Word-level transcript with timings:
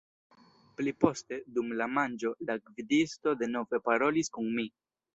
Pli 0.79 0.93
poste, 1.05 1.39
dum 1.59 1.69
la 1.83 1.89
manĝo, 1.99 2.33
la 2.49 2.57
gvidisto 2.81 3.37
denove 3.45 3.85
parolis 3.91 4.37
kun 4.39 4.53
mi. 4.61 4.71